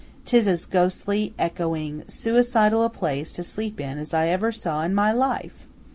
[0.25, 4.95] 'Tis as ghostly, echoing, suicidal a place to sleep in as ever I saw in
[4.95, 5.67] my life!